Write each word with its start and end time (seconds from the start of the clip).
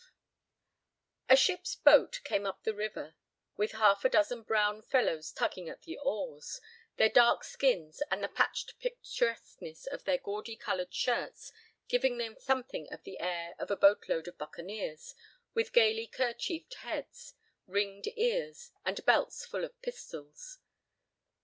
V 0.01 0.05
A 1.29 1.35
ship's 1.35 1.75
boat 1.75 2.21
came 2.23 2.47
up 2.47 2.63
the 2.63 2.73
river 2.73 3.13
with 3.55 3.73
half 3.73 4.03
a 4.03 4.09
dozen 4.09 4.41
brown 4.41 4.81
fellows 4.81 5.31
tugging 5.31 5.69
at 5.69 5.83
the 5.83 5.95
oars, 5.99 6.59
their 6.95 7.07
dark 7.07 7.43
skins 7.43 8.01
and 8.09 8.23
the 8.23 8.27
patched 8.27 8.79
picturesqueness 8.79 9.85
of 9.85 10.03
their 10.05 10.17
gaudy 10.17 10.55
colored 10.55 10.91
shirts 10.91 11.51
giving 11.87 12.17
them 12.17 12.35
something 12.39 12.91
of 12.91 13.03
the 13.03 13.19
air 13.19 13.53
of 13.59 13.69
a 13.69 13.77
boat 13.77 14.09
load 14.09 14.27
of 14.27 14.39
buccaneers 14.39 15.13
with 15.53 15.71
gayly 15.71 16.07
kerchiefed 16.07 16.73
heads, 16.79 17.35
ringed 17.67 18.07
ears, 18.17 18.71
and 18.83 19.05
belts 19.05 19.45
full 19.45 19.63
of 19.63 19.79
pistols. 19.83 20.57